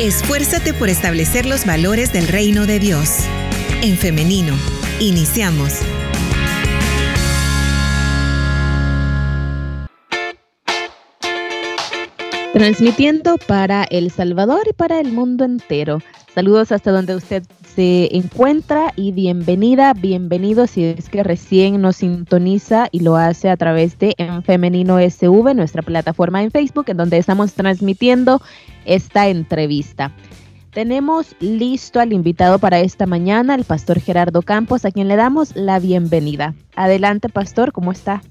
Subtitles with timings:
[0.00, 3.18] Esfuérzate por establecer los valores del reino de Dios.
[3.82, 4.54] En femenino,
[5.00, 5.80] iniciamos.
[12.52, 16.00] Transmitiendo para El Salvador y para el mundo entero.
[16.34, 17.44] Saludos hasta donde usted
[17.74, 23.56] se encuentra y bienvenida, bienvenido si es que recién nos sintoniza y lo hace a
[23.56, 28.42] través de En Femenino SV, nuestra plataforma en Facebook, en donde estamos transmitiendo
[28.84, 30.12] esta entrevista.
[30.72, 35.56] Tenemos listo al invitado para esta mañana, el pastor Gerardo Campos, a quien le damos
[35.56, 36.54] la bienvenida.
[36.76, 38.22] Adelante, pastor, ¿cómo está?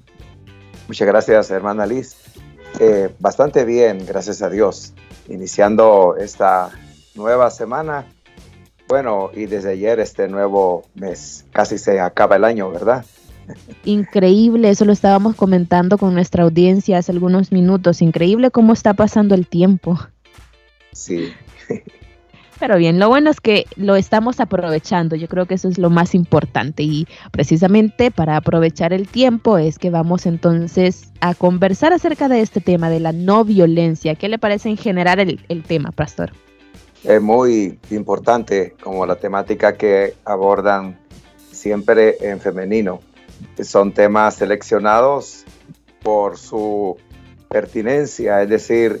[0.86, 2.16] Muchas gracias, hermana Liz.
[2.78, 4.92] Eh, bastante bien, gracias a Dios.
[5.28, 6.70] Iniciando esta
[7.14, 8.06] nueva semana.
[8.92, 13.06] Bueno, y desde ayer este nuevo mes, casi se acaba el año, ¿verdad?
[13.86, 18.02] Increíble, eso lo estábamos comentando con nuestra audiencia hace algunos minutos.
[18.02, 19.98] Increíble cómo está pasando el tiempo.
[20.92, 21.32] Sí.
[22.60, 25.16] Pero bien, lo bueno es que lo estamos aprovechando.
[25.16, 26.82] Yo creo que eso es lo más importante.
[26.82, 32.60] Y precisamente para aprovechar el tiempo es que vamos entonces a conversar acerca de este
[32.60, 34.16] tema de la no violencia.
[34.16, 36.32] ¿Qué le parece en general el, el tema, Pastor?
[37.04, 40.98] Es muy importante como la temática que abordan
[41.50, 43.00] siempre en femenino.
[43.62, 45.44] Son temas seleccionados
[46.02, 46.96] por su
[47.48, 49.00] pertinencia, es decir,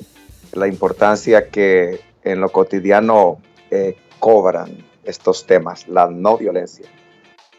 [0.52, 3.38] la importancia que en lo cotidiano
[3.70, 6.86] eh, cobran estos temas, la no violencia.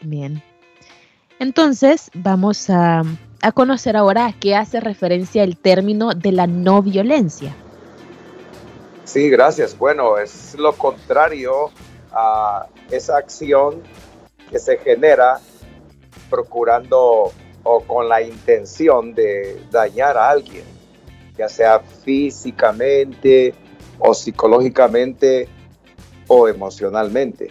[0.00, 0.42] Bien.
[1.38, 3.02] Entonces, vamos a,
[3.42, 7.54] a conocer ahora a qué hace referencia el término de la no violencia.
[9.04, 9.76] Sí, gracias.
[9.78, 11.70] Bueno, es lo contrario
[12.10, 13.82] a esa acción
[14.50, 15.40] que se genera
[16.30, 17.32] procurando
[17.62, 20.64] o con la intención de dañar a alguien,
[21.36, 23.54] ya sea físicamente
[23.98, 25.48] o psicológicamente
[26.26, 27.50] o emocionalmente.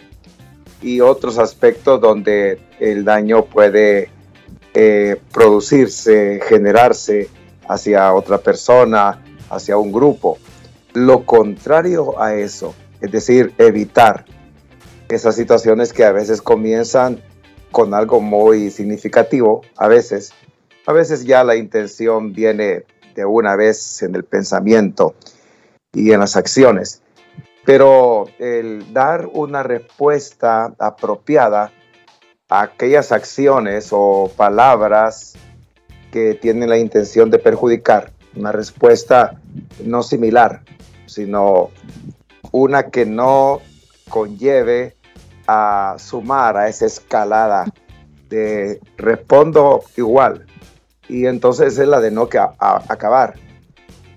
[0.82, 4.10] Y otros aspectos donde el daño puede
[4.74, 7.28] eh, producirse, generarse
[7.68, 10.38] hacia otra persona, hacia un grupo
[10.94, 14.24] lo contrario a eso, es decir, evitar
[15.08, 17.20] esas situaciones que a veces comienzan
[17.70, 20.32] con algo muy significativo, a veces,
[20.86, 22.84] a veces ya la intención viene
[23.14, 25.14] de una vez en el pensamiento
[25.92, 27.02] y en las acciones,
[27.64, 31.72] pero el dar una respuesta apropiada
[32.48, 35.34] a aquellas acciones o palabras
[36.12, 39.40] que tienen la intención de perjudicar, una respuesta
[39.84, 40.62] no similar,
[41.14, 41.70] sino
[42.50, 43.60] una que no
[44.08, 44.96] conlleve
[45.46, 47.66] a sumar a esa escalada
[48.28, 50.46] de respondo igual.
[51.08, 53.34] Y entonces es la de no que acabar.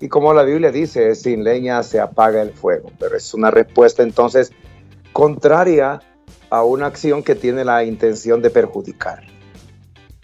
[0.00, 4.02] Y como la Biblia dice, sin leña se apaga el fuego, pero es una respuesta
[4.02, 4.52] entonces
[5.12, 6.00] contraria
[6.50, 9.24] a una acción que tiene la intención de perjudicar.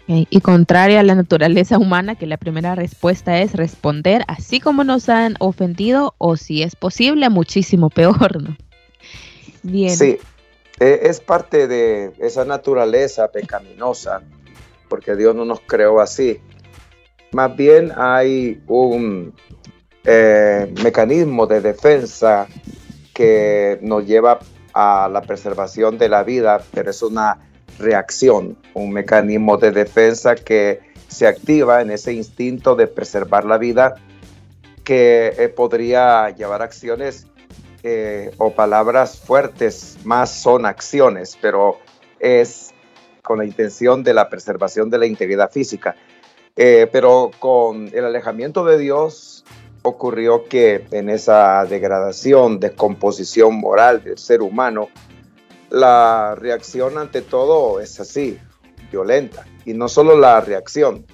[0.07, 5.09] Y contraria a la naturaleza humana, que la primera respuesta es responder así como nos
[5.09, 8.55] han ofendido o si es posible, muchísimo peor, ¿no?
[9.63, 10.19] Sí,
[10.79, 14.21] e, es parte de esa naturaleza pecaminosa,
[14.89, 16.39] porque Dios no nos creó así.
[17.31, 19.33] Más bien hay un
[20.03, 22.47] eh, mecanismo de defensa
[23.11, 24.39] que nos lleva
[24.73, 27.39] a la preservación de la vida, pero es una
[27.79, 33.95] reacción, un mecanismo de defensa que se activa en ese instinto de preservar la vida
[34.83, 37.27] que eh, podría llevar acciones
[37.83, 41.79] eh, o palabras fuertes, más son acciones, pero
[42.19, 42.73] es
[43.21, 45.95] con la intención de la preservación de la integridad física.
[46.55, 49.43] Eh, pero con el alejamiento de Dios
[49.81, 54.89] ocurrió que en esa degradación, descomposición moral del ser humano,
[55.69, 58.37] la reacción ante todo es así,
[58.91, 59.45] violenta.
[59.65, 61.05] Y no solo la reacción,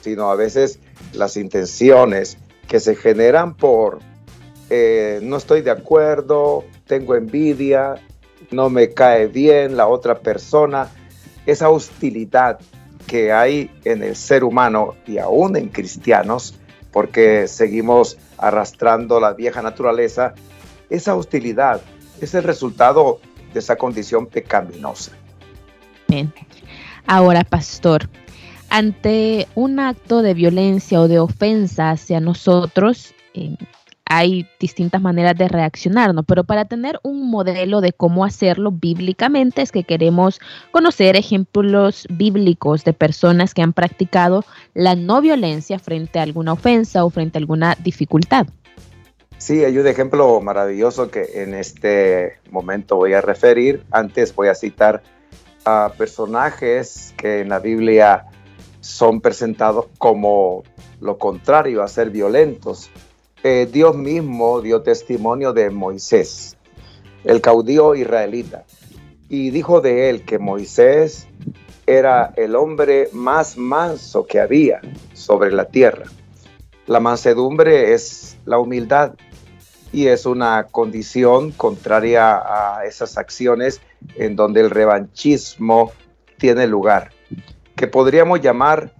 [0.00, 0.78] sino a veces
[1.12, 4.00] las intenciones que se generan por
[4.68, 7.94] eh, no estoy de acuerdo, tengo envidia,
[8.50, 10.90] no me cae bien la otra persona,
[11.46, 12.58] esa hostilidad
[13.06, 16.58] que hay en el ser humano y aún en cristianos,
[16.90, 20.34] porque seguimos arrastrando la vieja naturaleza,
[20.90, 21.80] esa hostilidad
[22.20, 23.20] es el resultado
[23.58, 25.12] esa condición pecaminosa.
[26.08, 26.32] Bien.
[27.06, 28.08] Ahora, pastor,
[28.68, 33.56] ante un acto de violencia o de ofensa hacia nosotros, eh,
[34.06, 36.22] hay distintas maneras de reaccionar, ¿no?
[36.22, 42.84] Pero para tener un modelo de cómo hacerlo bíblicamente es que queremos conocer ejemplos bíblicos
[42.84, 44.44] de personas que han practicado
[44.74, 48.46] la no violencia frente a alguna ofensa o frente a alguna dificultad.
[49.38, 53.84] Sí, hay un ejemplo maravilloso que en este momento voy a referir.
[53.90, 55.02] Antes voy a citar
[55.64, 58.26] a personajes que en la Biblia
[58.80, 60.62] son presentados como
[61.00, 62.90] lo contrario a ser violentos.
[63.42, 66.56] Eh, Dios mismo dio testimonio de Moisés,
[67.24, 68.64] el caudillo israelita,
[69.28, 71.28] y dijo de él que Moisés
[71.86, 74.80] era el hombre más manso que había
[75.12, 76.06] sobre la tierra.
[76.86, 79.14] La mansedumbre es la humildad
[79.96, 83.80] y es una condición contraria a esas acciones
[84.16, 85.90] en donde el revanchismo
[86.36, 87.12] tiene lugar,
[87.76, 88.92] que podríamos llamar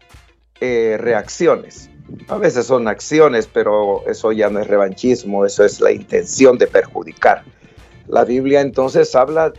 [0.58, 1.90] eh, reacciones.
[2.28, 6.66] A veces son acciones, pero eso ya no es revanchismo, eso es la intención de
[6.66, 7.44] perjudicar.
[8.06, 9.52] La Biblia entonces habla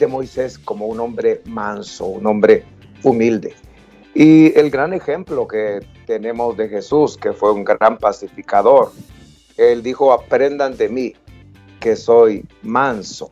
[0.00, 2.64] de Moisés como un hombre manso, un hombre
[3.04, 3.54] humilde.
[4.14, 8.90] Y el gran ejemplo que tenemos de Jesús, que fue un gran pacificador,
[9.56, 11.14] él dijo, aprendan de mí,
[11.80, 13.30] que soy manso,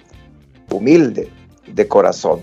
[0.70, 1.30] humilde
[1.66, 2.40] de corazón.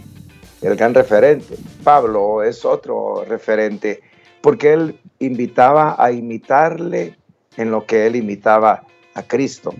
[0.62, 1.56] El gran referente.
[1.84, 4.02] Pablo es otro referente,
[4.42, 7.18] porque él invitaba a imitarle
[7.58, 8.84] en lo que él imitaba
[9.14, 9.74] a Cristo.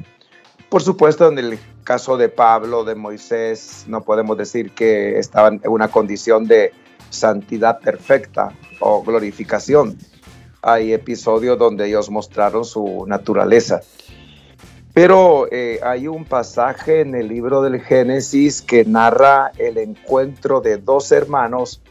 [0.70, 5.72] Por supuesto, en el caso de Pablo, de Moisés, no podemos decir que estaban en
[5.72, 6.74] una condición de
[7.10, 9.98] santidad perfecta o glorificación.
[10.62, 13.82] Hay episodios donde ellos mostraron su naturaleza.
[14.94, 20.78] Pero eh, hay un pasaje en el libro del Génesis que narra el encuentro de
[20.78, 21.82] dos hermanos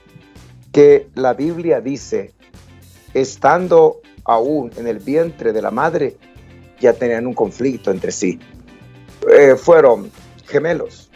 [0.73, 2.33] que la Biblia dice,
[3.15, 6.17] estando aún en el vientre de la madre,
[6.81, 8.39] ya tenían un conflicto entre sí.
[9.31, 10.11] Eh, fueron
[10.47, 11.09] gemelos,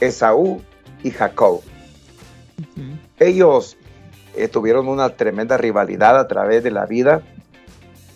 [0.00, 0.60] Esaú
[1.02, 1.62] y Jacob.
[3.18, 3.76] Ellos
[4.36, 7.22] eh, tuvieron una tremenda rivalidad a través de la vida.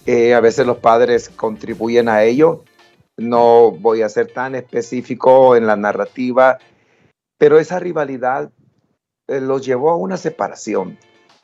[0.07, 2.65] Eh, a veces los padres contribuyen a ello.
[3.17, 6.59] No voy a ser tan específico en la narrativa,
[7.37, 8.51] pero esa rivalidad
[9.27, 10.99] eh, los llevó a una separación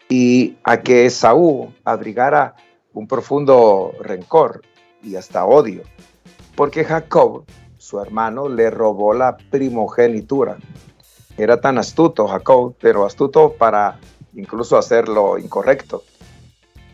[0.09, 2.55] y a que Esaú abrigara
[2.93, 4.63] un profundo rencor
[5.03, 5.83] y hasta odio,
[6.55, 7.45] porque Jacob,
[7.77, 10.59] su hermano, le robó la primogenitura
[11.37, 13.99] era tan astuto Jacob, pero astuto para
[14.35, 16.05] incluso hacer lo incorrecto.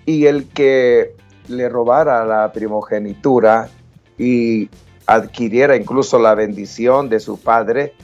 [0.07, 1.15] Y el que
[1.49, 3.69] le robara la primogenitura
[4.19, 4.69] y
[5.07, 7.95] adquiriera incluso la bendición de su padre,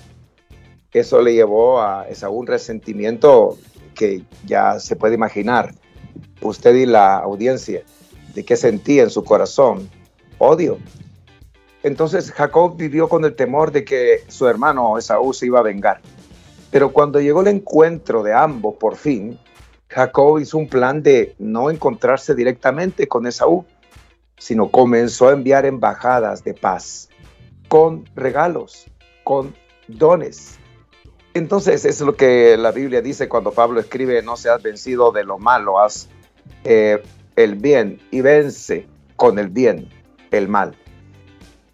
[0.92, 3.58] eso le llevó a un resentimiento
[3.94, 5.74] que ya se puede imaginar.
[6.40, 7.82] Usted y la audiencia,
[8.34, 9.90] de qué sentía en su corazón,
[10.38, 10.78] odio.
[11.82, 16.00] Entonces Jacob vivió con el temor de que su hermano Esaú se iba a vengar.
[16.70, 19.38] Pero cuando llegó el encuentro de ambos, por fin,
[19.88, 23.64] Jacob hizo un plan de no encontrarse directamente con Esaú,
[24.38, 27.08] sino comenzó a enviar embajadas de paz,
[27.68, 28.86] con regalos,
[29.24, 29.54] con
[29.88, 30.58] dones.
[31.34, 35.38] Entonces es lo que la Biblia dice cuando Pablo escribe, no seas vencido de lo
[35.38, 36.08] malo, haz
[36.64, 37.02] eh,
[37.36, 38.86] el bien y vence
[39.16, 39.88] con el bien
[40.30, 40.76] el mal.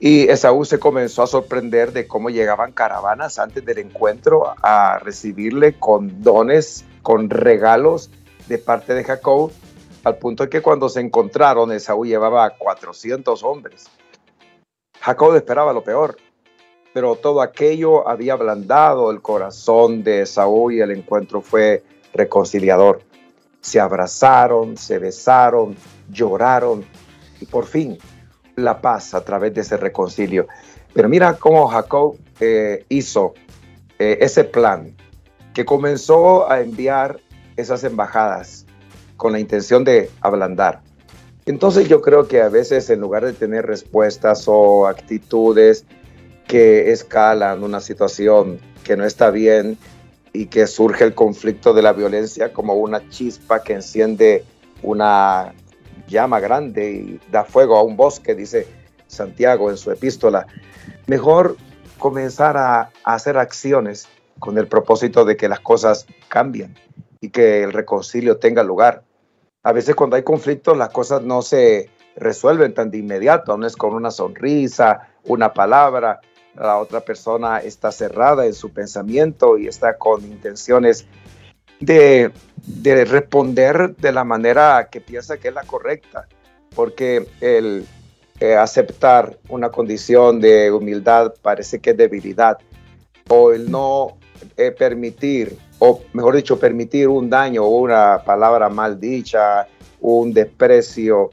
[0.04, 5.78] Y Esaú se comenzó a sorprender de cómo llegaban caravanas antes del encuentro a recibirle
[5.78, 8.10] con dones, con regalos
[8.49, 9.52] de parte de Jacob,
[10.02, 13.87] al punto que cuando se encontraron, Esaú llevaba 400 hombres.
[15.00, 16.16] Jacob esperaba lo peor,
[16.93, 23.03] pero todo aquello había ablandado el corazón de Esaú y el encuentro fue reconciliador.
[23.60, 25.77] Se abrazaron, se besaron,
[26.10, 26.84] lloraron
[27.41, 28.00] y por fin
[28.56, 30.47] la paz a través de ese reconcilio.
[30.93, 33.35] Pero mira cómo Jacob eh, hizo
[33.99, 34.94] eh, ese plan,
[35.55, 37.21] que comenzó a enviar
[37.56, 38.67] esas embajadas
[39.17, 40.81] con la intención de ablandar.
[41.47, 45.85] Entonces yo creo que a veces en lugar de tener respuestas o actitudes
[46.47, 49.79] que escalan una situación que no está bien
[50.32, 54.44] y que surge el conflicto de la violencia como una chispa que enciende
[54.82, 55.53] una
[56.12, 58.69] llama grande y da fuego a un bosque, dice
[59.08, 60.46] Santiago en su epístola.
[61.06, 61.56] Mejor
[61.98, 66.76] comenzar a, hacer acciones con el propósito de que las cosas cambien
[67.20, 69.02] y que el reconcilio tenga lugar.
[69.62, 73.76] A veces cuando hay conflictos las cosas no se resuelven tan de inmediato, no es
[73.76, 76.20] con una sonrisa, una palabra,
[76.54, 81.06] la otra persona está cerrada en su pensamiento y está con intenciones
[81.82, 82.31] de,
[83.05, 86.27] responder de la manera que piensa que es la correcta,
[86.74, 87.84] porque el
[88.41, 92.58] eh, aceptar una condición de humildad parece que es debilidad,
[93.29, 94.19] o el no
[94.56, 99.67] eh, permitir, o mejor dicho, permitir un daño o una palabra mal dicha,
[100.01, 101.31] un desprecio,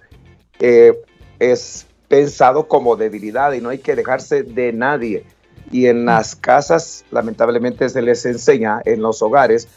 [0.60, 0.94] eh,
[1.40, 5.26] es pensado como debilidad y no hay que dejarse de nadie.
[5.72, 9.68] Y en las casas, lamentablemente, se les enseña en los hogares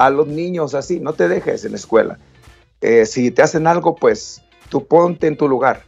[0.00, 2.18] a los niños así, no te dejes en la escuela.
[2.80, 5.82] Eh, si te hacen algo, pues tú ponte en tu lugar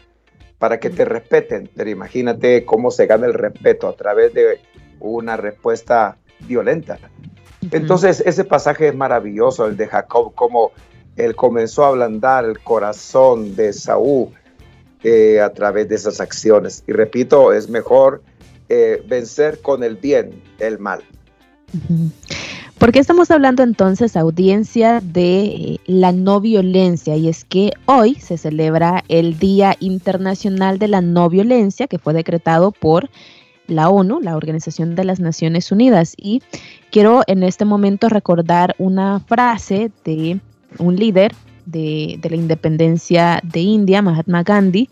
[0.58, 1.70] para que te respeten.
[1.74, 4.60] Pero imagínate cómo se gana el respeto a través de
[5.00, 6.98] una respuesta violenta.
[7.70, 10.72] Entonces, ese pasaje es maravilloso, el de Jacob, como
[11.16, 14.28] él comenzó a ablandar el corazón de Saúl
[15.02, 16.84] eh, a través de esas acciones.
[16.86, 18.22] Y repito, es mejor
[18.68, 21.02] eh, vencer con el bien el mal.
[22.82, 27.14] ¿Por qué estamos hablando entonces, audiencia, de eh, la no violencia?
[27.14, 32.12] Y es que hoy se celebra el Día Internacional de la No Violencia, que fue
[32.12, 33.08] decretado por
[33.68, 36.14] la ONU, la Organización de las Naciones Unidas.
[36.16, 36.42] Y
[36.90, 40.40] quiero en este momento recordar una frase de
[40.78, 41.36] un líder
[41.66, 44.90] de, de la independencia de India, Mahatma Gandhi,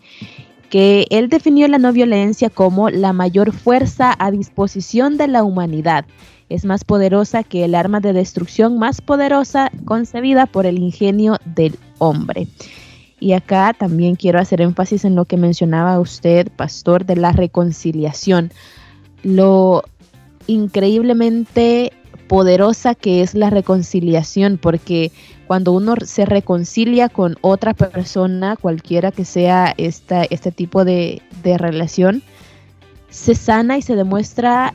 [0.69, 6.05] que él definió la no violencia como la mayor fuerza a disposición de la humanidad
[6.53, 11.77] es más poderosa que el arma de destrucción más poderosa concebida por el ingenio del
[11.97, 12.47] hombre.
[13.19, 18.51] Y acá también quiero hacer énfasis en lo que mencionaba usted, pastor, de la reconciliación.
[19.23, 19.83] Lo
[20.47, 21.93] increíblemente
[22.27, 25.11] poderosa que es la reconciliación, porque
[25.47, 31.57] cuando uno se reconcilia con otra persona, cualquiera que sea esta, este tipo de, de
[31.57, 32.23] relación,
[33.09, 34.73] se sana y se demuestra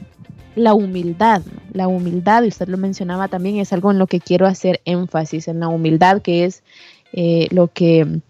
[0.57, 1.43] la humildad.
[1.73, 5.47] La humildad, y usted lo mencionaba también, es algo en lo que quiero hacer énfasis,
[5.47, 6.65] en la humildad, que es
[7.13, 8.21] eh, lo que,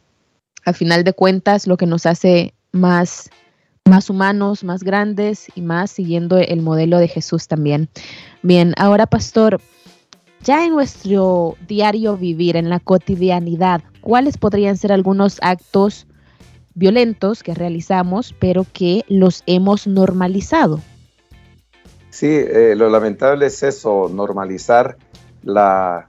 [0.64, 3.30] al final de cuentas, lo que nos hace más,
[3.86, 7.88] más humanos, más grandes y más siguiendo el modelo de Jesús también.
[8.42, 9.60] Bien, ahora, pastor,
[10.42, 16.06] ya en nuestro diario vivir, en la cotidianidad, ¿cuáles podrían ser algunos actos
[16.74, 20.80] violentos que realizamos, pero que los hemos normalizado?
[22.16, 24.96] Sí, eh, lo lamentable es eso, normalizar
[25.42, 26.08] la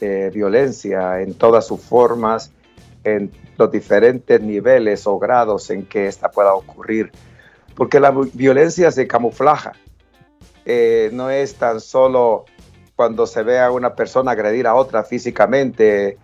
[0.00, 2.50] eh, violencia en todas sus formas,
[3.04, 7.12] en los diferentes niveles o grados en que ésta pueda ocurrir,
[7.76, 9.74] porque la violencia se camuflaja.
[10.64, 12.46] Eh, no es tan solo
[12.96, 16.16] cuando se ve a una persona agredir a otra físicamente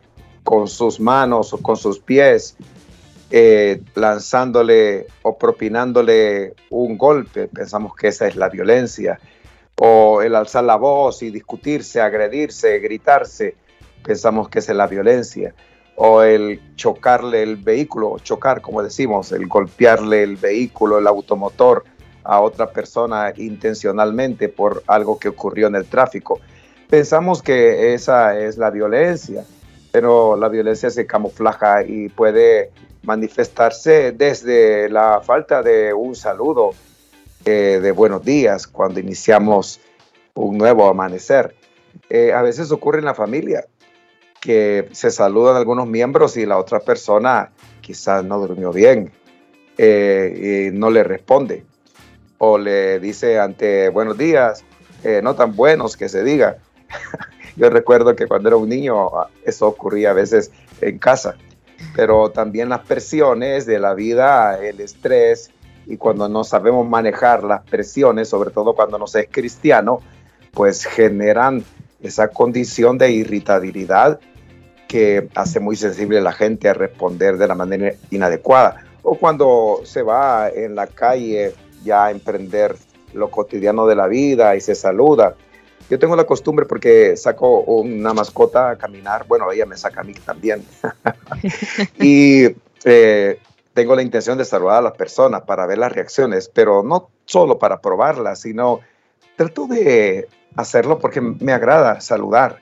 [0.45, 2.57] con sus manos o con sus pies,
[3.31, 9.21] eh, lanzándole o propinándole un golpe, pensamos que esa es la violencia,
[9.77, 13.55] o el alzar la voz y discutirse, agredirse, gritarse,
[14.03, 15.55] pensamos que esa es la violencia,
[15.97, 21.85] o el chocarle el vehículo, chocar como decimos, el golpearle el vehículo, el automotor
[22.25, 26.41] a otra persona intencionalmente por algo que ocurrió en el tráfico.
[26.89, 29.45] Pensamos que esa es la violencia,
[29.93, 32.71] pero la violencia se camuflaja y puede
[33.03, 36.71] manifestarse desde la falta de un saludo
[37.45, 39.81] eh, de buenos días cuando iniciamos
[40.35, 41.55] un nuevo amanecer.
[42.09, 43.67] Eh, a veces ocurre en la familia
[44.41, 49.13] que se saludan algunos miembros y la otra persona quizás no durmió bien
[49.77, 51.65] eh, y no le responde
[52.39, 54.65] o le dice ante buenos días,
[55.23, 56.57] no tan buenos que se diga.
[57.61, 59.11] Yo recuerdo que cuando era un niño
[59.45, 60.51] eso ocurría a veces
[60.81, 61.37] en casa
[61.95, 65.51] pero también las presiones de la vida, el estrés,
[65.87, 70.01] y cuando no sabemos manejar las presiones, sobre todo cuando no se es cristiano,
[70.53, 71.65] pues generan
[72.03, 74.21] esa condición de irritabilidad
[74.89, 78.85] que hace muy sensible a la gente a responder de la manera inadecuada.
[79.03, 82.77] O cuando se va en la calle ya a emprender
[83.15, 85.35] lo cotidiano de la vida y se saluda
[85.91, 90.05] yo tengo la costumbre porque saco una mascota a caminar, bueno, ella me saca a
[90.05, 90.65] mí también.
[91.99, 92.47] y
[92.85, 93.41] eh,
[93.75, 97.59] tengo la intención de saludar a las personas para ver las reacciones, pero no solo
[97.59, 98.79] para probarlas, sino
[99.35, 102.61] trato de hacerlo porque me agrada saludar.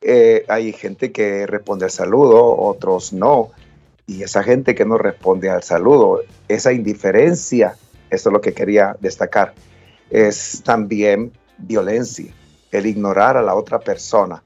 [0.00, 3.50] Eh, hay gente que responde al saludo, otros no.
[4.06, 7.74] Y esa gente que no responde al saludo, esa indiferencia,
[8.08, 9.52] eso es lo que quería destacar,
[10.10, 12.32] es también violencia
[12.72, 14.42] el ignorar a la otra persona,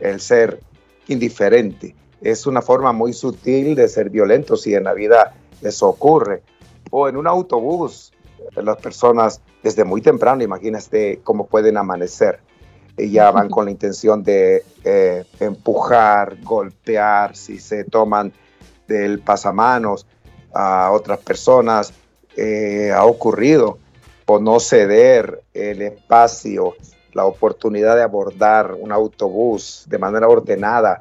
[0.00, 0.60] el ser
[1.08, 1.94] indiferente.
[2.20, 6.42] Es una forma muy sutil de ser violento si en la vida eso ocurre.
[6.90, 8.12] O en un autobús,
[8.56, 12.40] las personas desde muy temprano, imagínate cómo pueden amanecer.
[12.96, 18.32] Ya van con la intención de eh, empujar, golpear, si se toman
[18.88, 20.06] del pasamanos
[20.54, 21.92] a otras personas,
[22.36, 23.78] eh, ha ocurrido,
[24.26, 26.74] o no ceder el espacio
[27.16, 31.00] la oportunidad de abordar un autobús de manera ordenada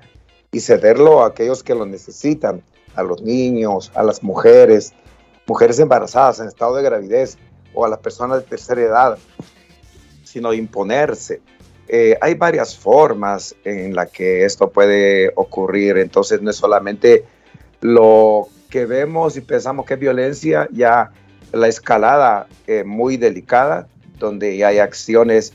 [0.49, 2.63] y cederlo a aquellos que lo necesitan,
[2.95, 4.93] a los niños, a las mujeres,
[5.45, 7.37] mujeres embarazadas en estado de gravidez
[7.73, 9.17] o a las personas de tercera edad,
[10.23, 11.41] sino imponerse.
[11.89, 17.25] Eh, hay varias formas en las que esto puede ocurrir, entonces no es solamente
[17.81, 21.11] lo que vemos y pensamos que es violencia, ya
[21.51, 25.51] la escalada eh, muy delicada, donde hay acciones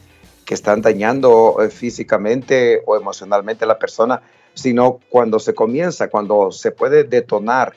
[0.50, 4.20] que están dañando eh, físicamente o emocionalmente a la persona,
[4.52, 7.72] sino cuando se comienza, cuando se puede detonar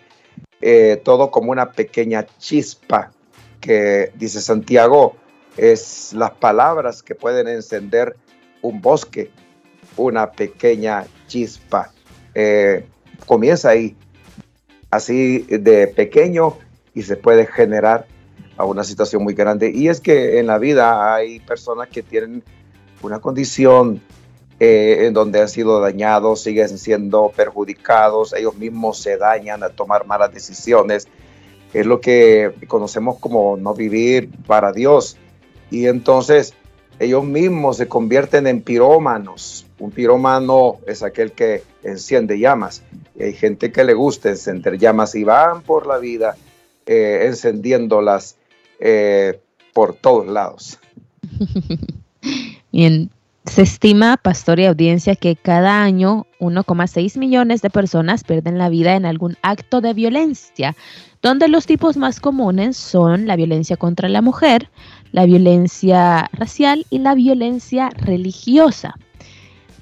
[0.59, 3.11] eh, todo como una pequeña chispa
[3.61, 5.15] que dice Santiago,
[5.55, 8.15] es las palabras que pueden encender
[8.63, 9.29] un bosque,
[9.95, 11.91] una pequeña chispa.
[13.27, 13.95] comienza ahí,
[14.89, 16.57] así de pequeño
[16.95, 18.07] y se puede generar
[18.57, 19.69] a una situación muy grande.
[19.71, 22.43] Y es que en la vida hay personas que tienen
[23.03, 24.01] una condición
[24.60, 30.05] eh, en donde han sido dañados, siguen siendo perjudicados, ellos mismos se dañan al tomar
[30.05, 31.07] malas decisiones.
[31.74, 35.17] Es lo que conocemos como no vivir para Dios.
[35.72, 36.53] Y entonces
[37.00, 39.65] ellos mismos se convierten en pirómanos.
[39.79, 42.83] Un pirómano es aquel que enciende llamas.
[43.15, 46.38] Y hay gente que le gusta encender llamas y van por la vida
[46.86, 48.38] eh, encendiéndolas
[48.79, 49.39] eh,
[49.74, 50.79] por todos lados.
[52.73, 58.95] Se estima, pastor y audiencia, que cada año 1,6 millones de personas pierden la vida
[58.95, 60.75] en algún acto de violencia,
[61.21, 64.69] donde los tipos más comunes son la violencia contra la mujer,
[65.11, 68.95] la violencia racial y la violencia religiosa.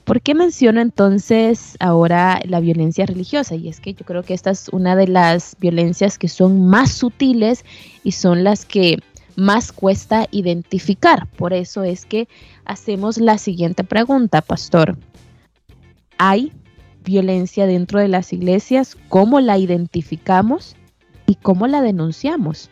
[0.03, 3.55] ¿Por qué menciono entonces ahora la violencia religiosa?
[3.55, 6.91] Y es que yo creo que esta es una de las violencias que son más
[6.91, 7.63] sutiles
[8.03, 8.97] y son las que
[9.35, 11.27] más cuesta identificar.
[11.37, 12.27] Por eso es que
[12.65, 14.97] hacemos la siguiente pregunta, pastor.
[16.17, 16.53] ¿Hay
[17.03, 18.97] violencia dentro de las iglesias?
[19.09, 20.75] ¿Cómo la identificamos
[21.25, 22.69] y cómo la denunciamos?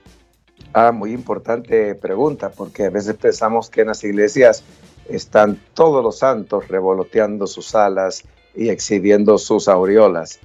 [0.74, 4.64] Ah, muy importante pregunta, porque a veces pensamos que en las iglesias
[5.08, 8.24] están todos los santos revoloteando sus alas
[8.56, 10.40] y exhibiendo sus aureolas,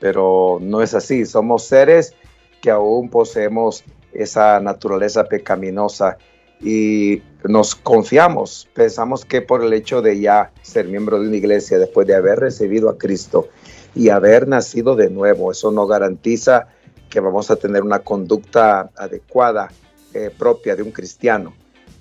[0.00, 2.14] pero no es así, somos seres
[2.60, 6.18] que aún poseemos esa naturaleza pecaminosa
[6.60, 11.78] y nos confiamos, pensamos que por el hecho de ya ser miembro de una iglesia,
[11.78, 13.48] después de haber recibido a Cristo
[13.94, 16.68] y haber nacido de nuevo, eso no garantiza
[17.08, 19.70] que vamos a tener una conducta adecuada
[20.14, 21.54] eh, propia de un cristiano.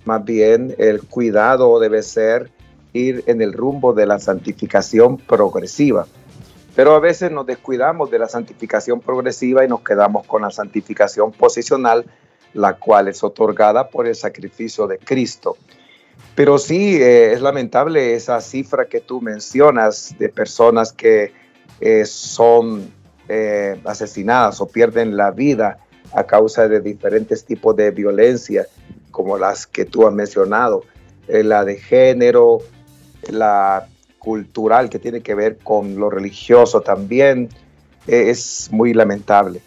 [0.05, 2.51] Más bien el cuidado debe ser
[2.93, 6.07] ir en el rumbo de la santificación progresiva.
[6.77, 11.31] Pero a veces nos descuidamos de la santificación progresiva y nos quedamos con la santificación
[11.31, 12.05] posicional,
[12.53, 15.57] la cual es otorgada por el sacrificio de Cristo.
[16.35, 21.33] Pero sí, eh, es lamentable esa cifra que tú mencionas de personas que
[21.79, 22.93] eh, son
[23.27, 25.79] eh, asesinadas o pierden la vida
[26.13, 28.67] a causa de diferentes tipos de violencia
[29.09, 30.83] como las que tú has mencionado,
[31.27, 32.59] la de género,
[33.31, 33.87] la
[34.27, 37.47] cultural que tiene que ver con lo religioso también,
[38.07, 39.61] eh, es muy lamentable.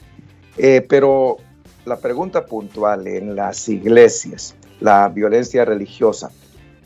[0.59, 1.39] Eh, pero
[1.87, 6.31] la pregunta puntual en las iglesias, la violencia religiosa.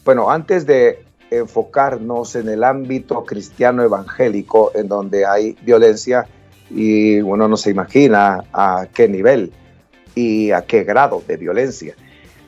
[0.04, 6.28] Bueno, antes de enfocarnos en el ámbito cristiano evangélico, en donde hay violencia
[6.70, 9.52] y uno no se imagina a qué nivel
[10.14, 11.96] y a qué grado de violencia.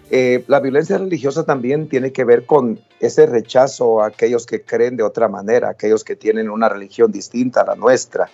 [0.08, 4.96] Eh, la violencia religiosa también tiene que ver con ese rechazo a aquellos que creen
[4.96, 8.28] de otra manera, aquellos que tienen una religión distinta a la nuestra.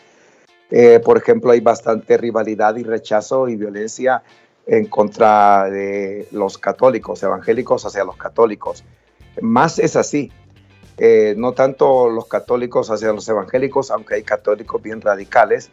[0.71, 4.23] Eh, por ejemplo, hay bastante rivalidad y rechazo y violencia
[4.67, 8.85] en contra de los católicos, evangélicos hacia los católicos.
[9.41, 10.31] Más es así.
[10.99, 15.71] Eh, no tanto los católicos hacia los evangélicos, aunque hay católicos bien radicales,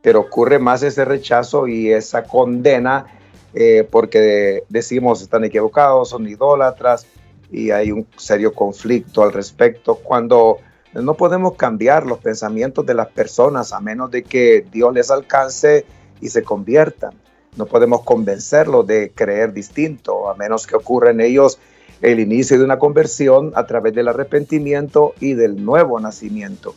[0.00, 3.06] pero ocurre más ese rechazo y esa condena
[3.52, 7.06] eh, porque decimos están equivocados, son idólatras
[7.50, 10.58] y hay un serio conflicto al respecto cuando
[10.94, 15.84] no podemos cambiar los pensamientos de las personas a menos de que Dios les alcance
[16.20, 17.12] y se conviertan.
[17.56, 21.58] No podemos convencerlos de creer distinto a menos que ocurra en ellos
[22.00, 26.74] el inicio de una conversión a través del arrepentimiento y del nuevo nacimiento.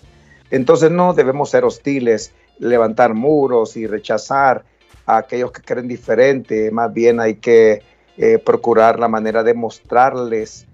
[0.51, 4.63] Entonces no debemos ser hostiles, levantar muros y rechazar
[5.05, 7.81] a aquellos que creen diferente, más bien hay que
[8.17, 10.67] eh, procurar la manera de mostrarles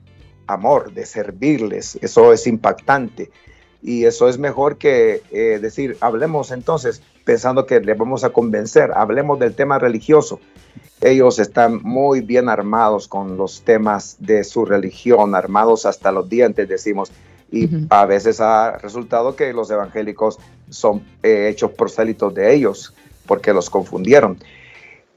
[0.47, 3.29] amor, de servirles, eso es impactante.
[3.81, 8.91] Y eso es mejor que eh, decir, hablemos entonces pensando que le vamos a convencer,
[8.93, 10.39] hablemos del tema religioso.
[10.99, 16.67] Ellos están muy bien armados con los temas de su religión, armados hasta los dientes,
[16.67, 17.11] decimos,
[17.51, 22.93] y a veces ha resultado que los evangélicos son eh, hechos prosélitos de ellos
[23.25, 24.39] porque los confundieron.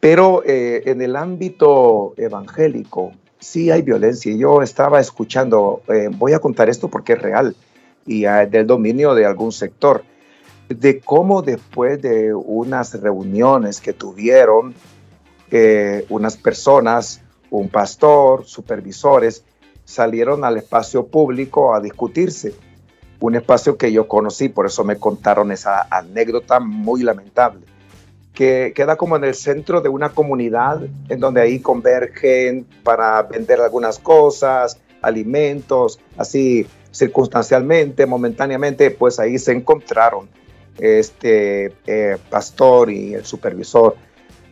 [0.02, 4.34] Pero eh, en el ámbito evangélico sí hay violencia.
[4.34, 7.54] Yo estaba escuchando, eh, voy a contar esto porque es real
[8.04, 10.02] y del dominio de algún sector,
[10.68, 14.74] de cómo después de unas reuniones que tuvieron
[15.52, 19.44] eh, unas personas, un pastor, supervisores,
[19.84, 22.56] salieron al espacio público a discutirse.
[23.20, 27.64] Un espacio que yo conocí, por eso me contaron esa anécdota muy lamentable,
[28.34, 33.60] que queda como en el centro de una comunidad en donde ahí convergen para vender
[33.60, 40.28] algunas cosas, alimentos, así circunstancialmente, momentáneamente, pues ahí se encontraron
[40.78, 43.96] este eh, pastor y el supervisor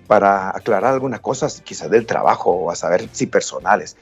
[0.07, 3.97] para aclarar algunas cosas, quizás del trabajo o a saber si personales.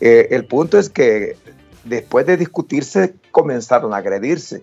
[0.00, 1.36] Eh, el punto es que
[1.84, 4.62] después de discutirse comenzaron a agredirse.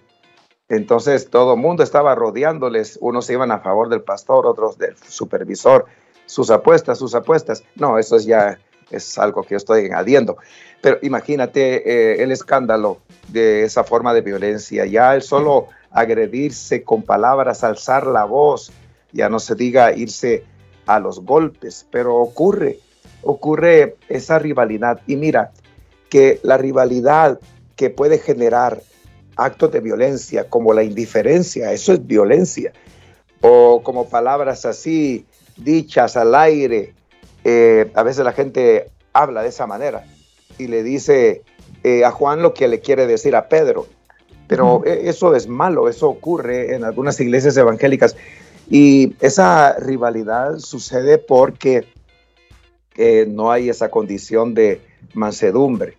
[0.70, 5.86] Entonces todo el mundo estaba rodeándoles, unos iban a favor del pastor, otros del supervisor,
[6.26, 7.64] sus apuestas, sus apuestas.
[7.76, 8.60] No, eso ya
[8.92, 10.38] es algo que yo estoy añadiendo.
[10.82, 13.00] Pero imagínate eh, el escándalo
[13.30, 18.72] de esa forma de violencia, ya el solo agredirse con palabras, alzar la voz,
[19.12, 20.44] ya no se diga irse
[20.86, 22.80] a los golpes, pero ocurre,
[23.24, 25.02] ocurre esa rivalidad.
[25.08, 25.52] Y mira,
[26.10, 27.40] que la rivalidad
[27.76, 28.82] que puede generar
[29.38, 32.74] actos de violencia, como la indiferencia, eso es violencia,
[33.42, 35.26] o como palabras así
[35.58, 36.94] dichas al aire,
[37.44, 40.06] eh, a veces la gente habla de esa manera
[40.58, 41.44] y le dice
[41.84, 43.88] eh, a Juan lo que le quiere decir a Pedro.
[44.48, 48.16] Pero e, eso es malo, eso ocurre en algunas iglesias evangélicas.
[48.70, 51.88] Y esa rivalidad sucede porque
[52.96, 54.82] eh, no hay esa condición de
[55.14, 55.98] mansedumbre,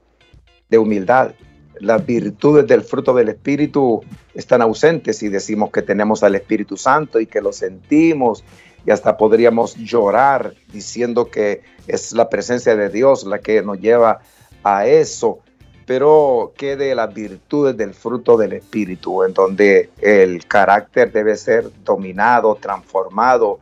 [0.68, 1.32] de humildad.
[1.80, 4.02] Las virtudes del fruto del Espíritu
[4.34, 8.44] están ausentes y decimos que tenemos al Espíritu Santo y que lo sentimos
[8.86, 14.20] y hasta podríamos llorar diciendo que es la presencia de Dios la que nos lleva
[14.62, 15.40] a eso
[15.88, 21.70] pero que de las virtudes del fruto del Espíritu, en donde el carácter debe ser
[21.82, 23.58] dominado, transformado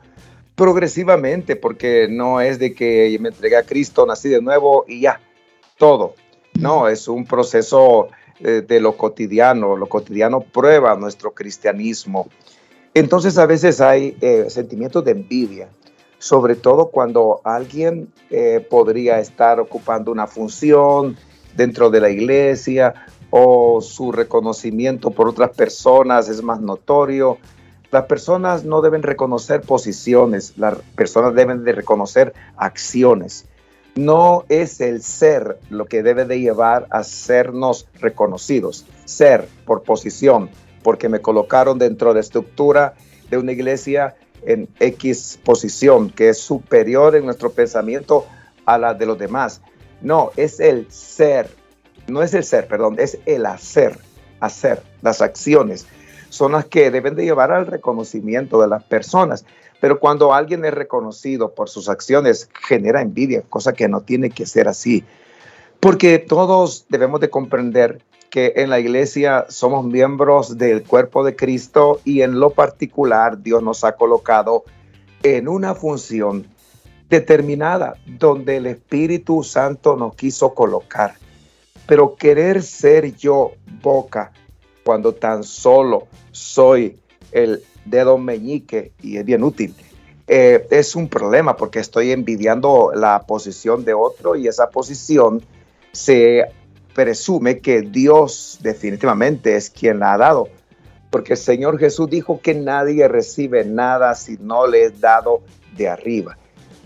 [0.56, 5.20] progresivamente, porque no es de que me entregué a Cristo, nací de nuevo y ya,
[5.78, 6.14] todo.
[6.58, 8.08] No, es un proceso
[8.40, 12.28] eh, de, lo cotidiano, lo cotidiano prueba nuestro cristianismo.
[12.94, 15.68] Entonces a veces hay eh, sentimientos de envidia,
[16.18, 21.16] sobre todo cuando alguien eh, podría estar ocupando una función,
[21.56, 22.94] dentro de la iglesia
[23.30, 27.38] o su reconocimiento por otras personas es más notorio.
[27.90, 33.46] Las personas no deben reconocer posiciones, las personas deben de reconocer acciones.
[33.96, 38.84] No es el ser lo que debe de llevar a sernos reconocidos.
[39.06, 40.50] Ser por posición,
[40.82, 42.94] porque me colocaron dentro de la estructura
[43.30, 48.26] de una iglesia en X posición, que es superior en nuestro pensamiento
[48.66, 49.62] a la de los demás.
[50.02, 51.48] No, es el ser.
[52.06, 53.98] No es el ser, perdón, es el hacer.
[54.40, 54.82] Hacer.
[55.00, 55.86] Las acciones
[56.28, 59.46] son las que deben de llevar al reconocimiento de las personas.
[59.80, 64.46] Pero cuando alguien es reconocido por sus acciones, genera envidia, cosa que no tiene que
[64.46, 65.04] ser así.
[65.80, 72.00] Porque todos debemos de comprender que en la iglesia somos miembros del cuerpo de Cristo
[72.04, 74.64] y en lo particular Dios nos ha colocado
[75.22, 76.46] en una función
[77.08, 81.14] determinada donde el Espíritu Santo nos quiso colocar.
[81.86, 84.32] Pero querer ser yo boca
[84.84, 86.98] cuando tan solo soy
[87.32, 89.74] el dedo meñique y es bien útil,
[90.28, 95.42] eh, es un problema porque estoy envidiando la posición de otro y esa posición
[95.92, 96.44] se
[96.94, 100.48] presume que Dios definitivamente es quien la ha dado.
[101.10, 105.42] Porque el Señor Jesús dijo que nadie recibe nada si no le es dado
[105.76, 106.36] de arriba.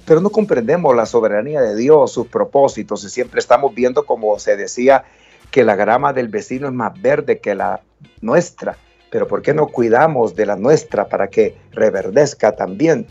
[0.05, 4.57] Pero no comprendemos la soberanía de Dios, sus propósitos, y siempre estamos viendo, como se
[4.57, 5.05] decía,
[5.51, 7.81] que la grama del vecino es más verde que la
[8.21, 8.77] nuestra,
[9.11, 13.07] pero ¿por qué no cuidamos de la nuestra para que reverdezca también?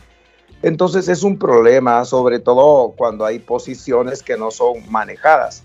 [0.61, 5.63] Entonces es un problema, sobre todo cuando hay posiciones que no son manejadas.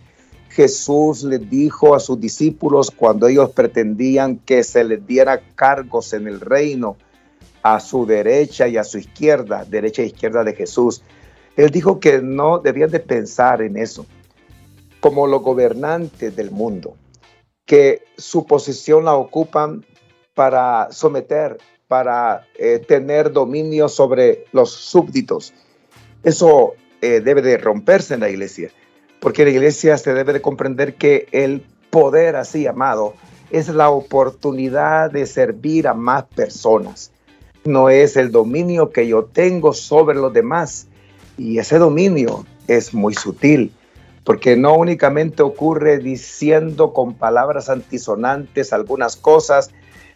[0.50, 6.28] Jesús le dijo a sus discípulos cuando ellos pretendían que se les diera cargos en
[6.28, 6.96] el reino,
[7.64, 11.02] a su derecha y a su izquierda, derecha e izquierda de Jesús,
[11.56, 14.04] él dijo que no debían de pensar en eso
[15.00, 16.94] como los gobernantes del mundo,
[17.64, 19.84] que su posición la ocupan
[20.34, 25.54] para someter, para eh, tener dominio sobre los súbditos.
[26.22, 28.70] Eso eh, debe de romperse en la iglesia,
[29.20, 33.14] porque la iglesia se debe de comprender que el poder así amado
[33.50, 37.12] es la oportunidad de servir a más personas.
[37.64, 40.88] No es el dominio que yo tengo sobre los demás,
[41.36, 43.72] Y ese dominio es muy sutil,
[44.24, 49.70] porque no únicamente ocurre diciendo con palabras antisonantes algunas cosas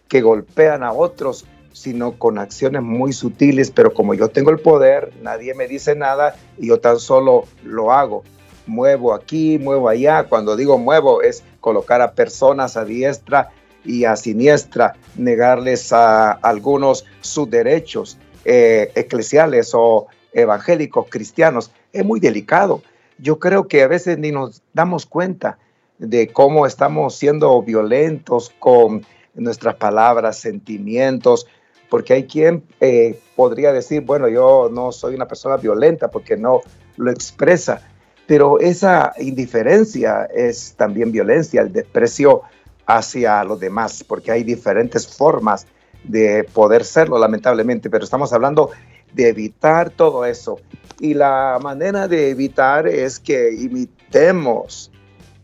[0.09, 5.13] que golpean a otros, sino con acciones muy sutiles, pero como yo tengo el poder,
[5.23, 8.25] nadie me dice nada y yo tan solo lo hago.
[8.67, 10.25] Muevo aquí, muevo allá.
[10.25, 13.51] Cuando digo muevo es colocar a personas a diestra
[13.85, 21.71] y a siniestra, negarles a algunos sus derechos eh, eclesiales o evangélicos cristianos.
[21.93, 22.83] Es muy delicado.
[23.19, 25.59] Yo creo que a veces ni nos damos cuenta
[25.99, 29.05] de cómo estamos siendo violentos con
[29.45, 31.47] nuestras palabras, sentimientos,
[31.89, 36.61] porque hay quien eh, podría decir, bueno, yo no soy una persona violenta porque no
[36.97, 37.81] lo expresa,
[38.27, 42.43] pero esa indiferencia es también violencia, el desprecio
[42.87, 45.67] hacia los demás, porque hay diferentes formas
[46.05, 48.71] de poder serlo, lamentablemente, pero estamos hablando
[49.13, 50.61] de evitar todo eso.
[51.01, 54.91] Y la manera de evitar es que imitemos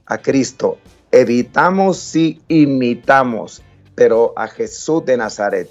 [0.07, 0.79] a Cristo.
[1.11, 3.63] Evitamos si imitamos,
[3.95, 5.71] pero a Jesús de Nazaret.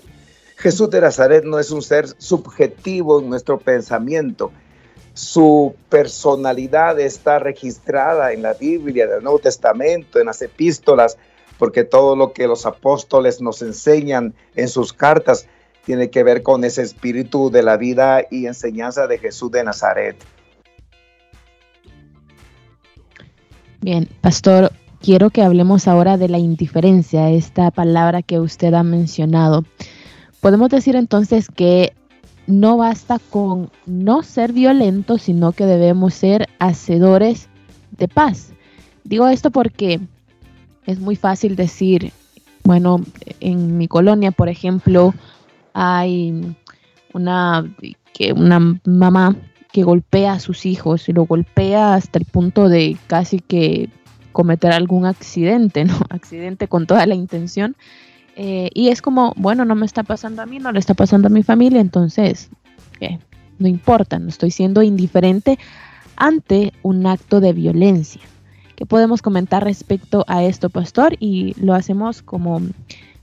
[0.58, 4.52] Jesús de Nazaret no es un ser subjetivo en nuestro pensamiento.
[5.14, 11.18] Su personalidad está registrada en la Biblia, en el Nuevo Testamento, en las epístolas,
[11.60, 15.48] porque todo lo que los apóstoles nos enseñan en sus cartas
[15.86, 20.16] tiene que ver con ese espíritu de la vida y enseñanza de Jesús de Nazaret.
[23.82, 24.72] Bien, pastor,
[25.04, 29.66] quiero que hablemos ahora de la indiferencia, esta palabra que usted ha mencionado.
[30.40, 31.94] Podemos decir entonces que
[32.48, 37.50] no basta con no ser violentos, sino que debemos ser hacedores
[37.92, 38.54] de paz.
[39.04, 40.00] Digo esto porque
[40.86, 42.14] es muy fácil decir,
[42.64, 43.02] bueno,
[43.42, 45.14] en mi colonia, por ejemplo,
[45.74, 46.56] hay
[47.14, 47.70] una,
[48.14, 49.36] que una mamá
[49.74, 53.90] que golpea a sus hijos y lo golpea hasta el punto de casi que
[54.34, 55.98] cometer algún accidente, ¿no?
[56.10, 57.76] Accidente con toda la intención.
[58.36, 61.28] Eh, y es como, bueno, no me está pasando a mí, no le está pasando
[61.28, 62.50] a mi familia, entonces,
[63.60, 65.60] no importa, no estoy siendo indiferente
[66.16, 68.22] ante un acto de violencia.
[68.76, 71.16] ¿Qué podemos comentar respecto a esto, pastor?
[71.20, 72.62] Y lo hacemos como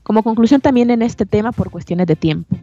[0.03, 2.57] como conclusión también en este tema por cuestiones de tiempo.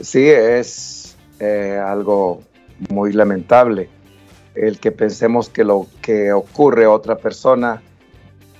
[0.00, 2.42] Sí, es eh, algo
[2.90, 3.88] muy lamentable
[4.54, 7.82] el que pensemos que lo que ocurre a otra persona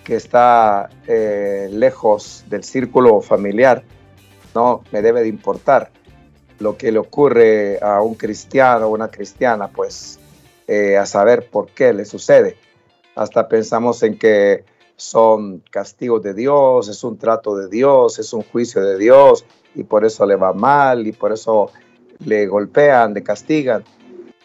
[0.04, 3.84] que está eh, lejos del círculo familiar
[4.54, 5.90] no me debe de importar.
[6.58, 10.18] Lo que le ocurre a un cristiano o una cristiana, pues
[10.68, 12.56] eh, a saber por qué le sucede.
[13.14, 14.64] Hasta pensamos en que
[14.96, 19.84] son castigos de Dios, es un trato de Dios, es un juicio de Dios y
[19.84, 21.70] por eso le va mal y por eso
[22.24, 23.82] le golpean, le castigan.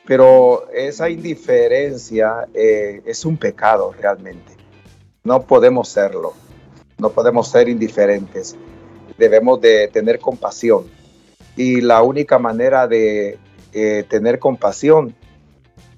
[0.07, 4.53] Pero esa indiferencia eh, es un pecado realmente.
[5.23, 6.33] No podemos serlo,
[6.97, 8.55] no podemos ser indiferentes.
[9.17, 10.85] Debemos de tener compasión.
[11.55, 13.37] Y la única manera de
[13.73, 15.13] eh, tener compasión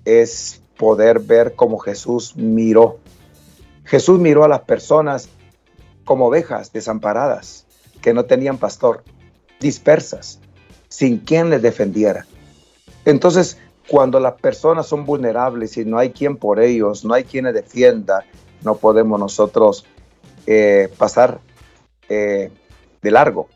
[0.04, 3.00] es poder ver como Jesús miró
[3.90, 5.30] Jesús miró a las personas
[6.06, 7.66] como ovejas desamparadas,
[8.04, 9.04] que no tenían pastor,
[9.60, 10.40] dispersas,
[10.90, 12.28] sin quien les defendiera.
[13.04, 13.58] Entonces,
[13.90, 17.54] cuando las personas son vulnerables y no hay quien por ellos, no hay quien les
[17.56, 18.24] defienda,
[18.62, 19.86] no podemos nosotros
[20.46, 21.40] eh, pasar
[22.08, 22.52] eh,
[23.02, 23.50] de largo,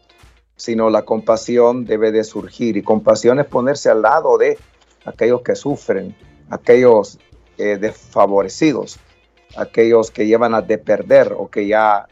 [0.55, 4.57] sino la compasión debe de surgir y compasión es ponerse al lado de
[5.05, 6.15] aquellos que sufren,
[6.49, 7.19] aquellos
[7.57, 8.99] eh, desfavorecidos
[9.55, 12.07] aquellos que llevan a de perder o que ya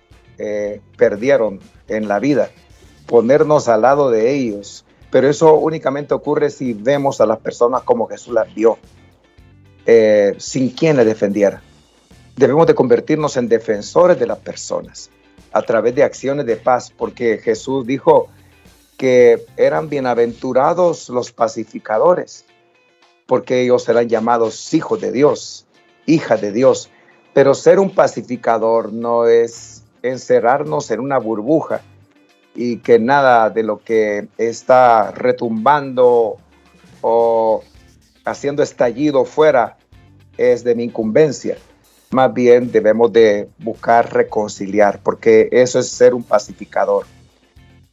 [0.96, 2.50] perdieron en la vida,
[3.06, 4.86] ponernos al lado de ellos.
[5.12, 8.78] Pero eso únicamente ocurre si vemos a las personas como Jesús las vio,
[9.86, 11.62] eh, sin quien le defendiera.
[12.38, 15.12] Debemos de convertirnos en defensores de las personas
[15.52, 18.30] a través de acciones de paz, porque Jesús dijo
[18.98, 22.46] que eran bienaventurados los pacificadores,
[23.26, 25.66] porque ellos serán llamados hijos de Dios,
[26.06, 26.90] hijas de Dios.
[27.34, 31.82] Pero ser un pacificador no es encerrarnos en una burbuja
[32.56, 36.38] y que nada de lo que está retumbando
[37.02, 37.64] o
[38.26, 39.78] haciendo estallido fuera
[40.38, 41.58] es de mi incumbencia.
[42.12, 47.06] Más bien debemos de buscar reconciliar, porque eso es ser un pacificador.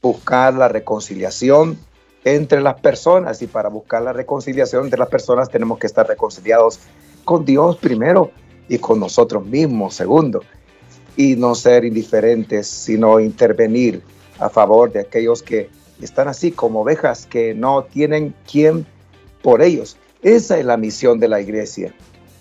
[0.03, 1.79] Buscar la reconciliación
[2.25, 6.81] entre las personas y para buscar la reconciliación entre las personas tenemos que estar reconciliados
[7.25, 8.33] con Dios primero
[8.69, 10.43] y con nosotros mismos, segundo,
[11.17, 14.03] y no ser indiferentes, sino intervenir
[14.39, 15.71] a favor de aquellos que
[16.01, 18.87] están así como ovejas que no tienen quien
[19.43, 19.97] por ellos.
[20.23, 21.95] Esa es la misión de la iglesia.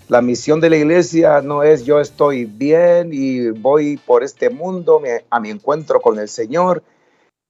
[0.08, 5.02] La misión de la iglesia no es yo estoy bien y voy por este mundo
[5.28, 6.82] a mi encuentro con el Señor,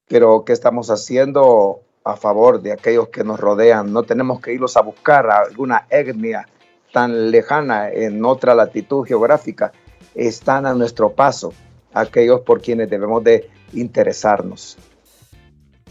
[0.09, 3.93] pero ¿qué estamos haciendo a favor de aquellos que nos rodean?
[3.93, 6.49] No tenemos que irlos a buscar a alguna etnia
[6.93, 9.71] tan lejana en otra latitud geográfica.
[10.15, 11.53] Están a nuestro paso
[12.01, 14.77] aquellos por quienes debemos de interesarnos.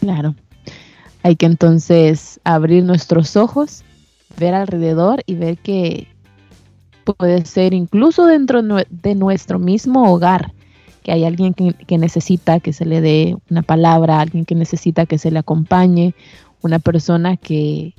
[0.00, 0.34] Claro.
[1.22, 3.82] Hay que entonces abrir nuestros ojos,
[4.38, 6.08] ver alrededor y ver que
[7.04, 10.52] puede ser incluso dentro de nuestro mismo hogar,
[11.02, 15.18] que hay alguien que, necesita que se le dé una palabra, alguien que necesita que
[15.18, 16.14] se le acompañe,
[16.60, 17.94] una persona que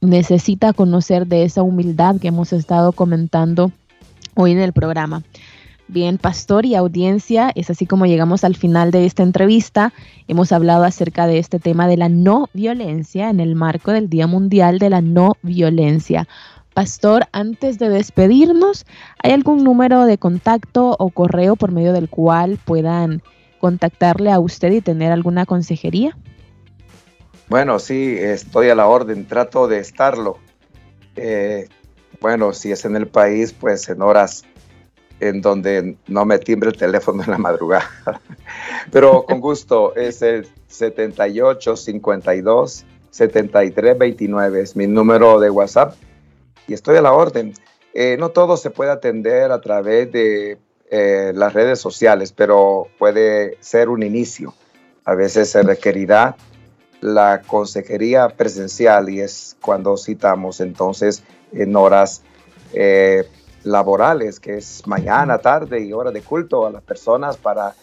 [0.00, 3.72] necesita conocer de esa humildad que hemos estado comentando
[4.34, 5.22] hoy en el programa.
[5.92, 9.92] Bien, pastor y audiencia, es así como llegamos al final de esta entrevista.
[10.26, 14.26] Hemos hablado acerca de este tema de la no violencia en el marco del Día
[14.26, 16.26] Mundial de la No Violencia.
[16.72, 18.86] Pastor, antes de despedirnos,
[19.22, 23.22] ¿hay algún número de contacto o correo por medio del cual puedan
[23.60, 26.16] contactarle a usted y tener alguna consejería?
[27.50, 30.38] Bueno, sí, estoy a la orden, trato de estarlo.
[31.16, 31.68] Eh,
[32.22, 34.46] bueno, si es en el país, pues en horas
[35.22, 37.88] en donde no me timbre el teléfono en la madrugada.
[38.90, 45.94] Pero con gusto, es el 7852 7329, es mi número de WhatsApp
[46.66, 47.52] y estoy a la orden.
[47.94, 50.58] Eh, no todo se puede atender a través de
[50.90, 54.54] eh, las redes sociales, pero puede ser un inicio.
[55.04, 56.36] A veces se requerirá
[57.00, 62.22] la consejería presencial y es cuando citamos entonces en horas
[62.72, 63.24] eh,
[63.64, 67.74] laborales, que es mañana, tarde y hora de culto a las personas para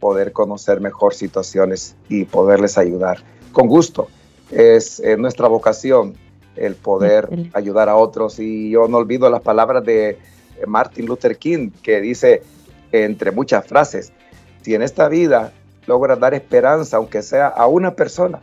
[0.00, 3.18] poder conocer mejor situaciones y poderles ayudar.
[3.52, 4.08] Con gusto,
[4.50, 6.14] es eh, nuestra vocación
[6.56, 10.18] el poder ayudar a otros y yo no olvido las palabras de
[10.66, 12.42] Martin Luther King que dice
[12.90, 14.12] entre muchas frases,
[14.62, 15.52] si en esta vida
[15.86, 18.40] logras dar esperanza, aunque sea a una persona,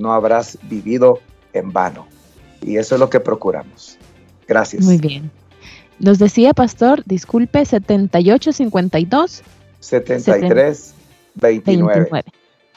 [0.00, 1.20] no habrás vivido
[1.52, 2.06] en vano.
[2.60, 3.98] Y eso es lo que procuramos.
[4.46, 4.84] Gracias.
[4.84, 5.30] Muy bien.
[6.04, 9.42] Nos decía, pastor, disculpe, 7852.
[9.80, 10.94] 73
[11.34, 12.24] 29.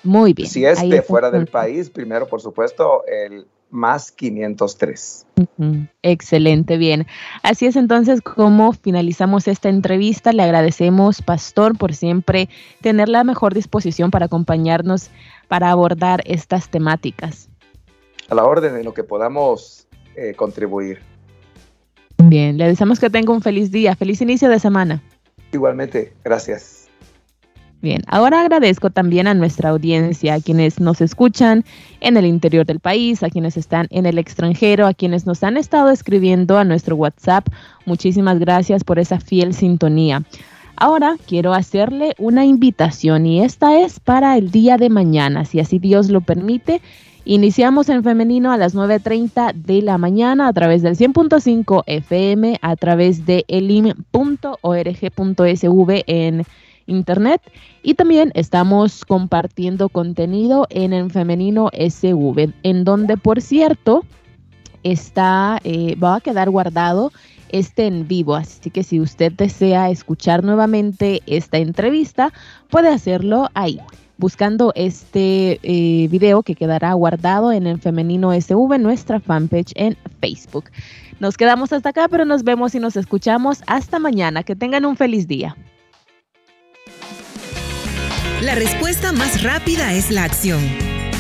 [0.04, 0.48] Muy bien.
[0.48, 5.26] Si es de fuera del país, primero, por supuesto, el más 503.
[6.04, 7.06] Excelente, bien.
[7.44, 10.32] Así es entonces como finalizamos esta entrevista.
[10.32, 12.48] Le agradecemos, Pastor, por siempre
[12.80, 15.10] tener la mejor disposición para acompañarnos
[15.50, 17.50] para abordar estas temáticas.
[18.30, 19.86] A la orden en lo que podamos
[20.16, 21.02] eh, contribuir.
[22.24, 25.02] Bien, le deseamos que tenga un feliz día, feliz inicio de semana.
[25.52, 26.88] Igualmente, gracias.
[27.80, 31.64] Bien, ahora agradezco también a nuestra audiencia, a quienes nos escuchan
[32.00, 35.58] en el interior del país, a quienes están en el extranjero, a quienes nos han
[35.58, 37.48] estado escribiendo a nuestro WhatsApp.
[37.86, 40.24] Muchísimas gracias por esa fiel sintonía.
[40.76, 45.78] Ahora quiero hacerle una invitación y esta es para el día de mañana, si así
[45.78, 46.82] Dios lo permite.
[47.30, 52.78] Iniciamos en femenino a las 9.30 de la mañana a través del 100.5 FM, a
[52.78, 54.54] través de elim.org.sv
[56.08, 56.46] en
[56.86, 57.42] internet.
[57.84, 64.06] Y también estamos compartiendo contenido en el femenino SV, en donde por cierto
[64.84, 67.12] está, eh, va a quedar guardado
[67.50, 72.32] este en vivo, así que si usted desea escuchar nuevamente esta entrevista,
[72.70, 73.82] puede hacerlo ahí
[74.18, 80.66] buscando este eh, video que quedará guardado en el Femenino SV, nuestra fanpage en Facebook.
[81.20, 84.44] Nos quedamos hasta acá, pero nos vemos y nos escuchamos hasta mañana.
[84.44, 85.56] Que tengan un feliz día.
[88.42, 90.62] La respuesta más rápida es la acción.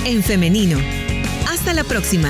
[0.06, 0.78] En femenino.
[1.50, 2.30] Hasta la próxima.